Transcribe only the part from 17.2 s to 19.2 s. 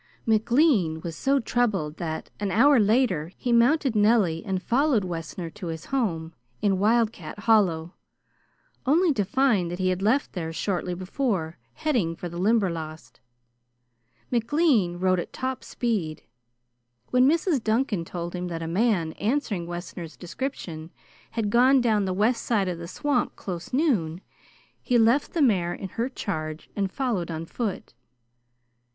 Mrs. Duncan told him that a man